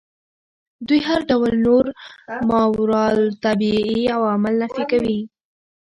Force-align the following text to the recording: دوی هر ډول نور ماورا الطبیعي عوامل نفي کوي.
دوی 0.87 0.99
هر 1.07 1.21
ډول 1.29 1.53
نور 1.67 1.85
ماورا 2.49 3.05
الطبیعي 3.17 4.01
عوامل 4.15 4.53
نفي 4.63 4.83
کوي. 4.91 5.17